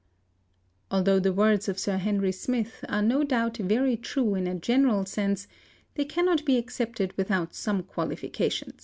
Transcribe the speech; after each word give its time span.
Although 0.89 1.19
the 1.19 1.31
words 1.31 1.69
of 1.69 1.77
Sir 1.77 1.97
Henry 1.97 2.31
Smith 2.31 2.83
are 2.89 3.03
no 3.03 3.23
doubt 3.23 3.57
very 3.57 3.95
true 3.95 4.35
ina_ 4.35 4.55
general 4.61 5.05
sense 5.05 5.47
they 5.93 6.05
cannot 6.05 6.43
be 6.43 6.57
accepted 6.57 7.15
without 7.17 7.53
some 7.53 7.83
qualification. 7.83 8.73